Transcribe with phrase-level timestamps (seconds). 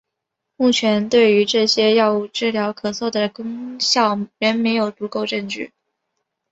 [0.57, 5.73] 目前对于这些药物治疗咳嗽的功效仍没有足够证据。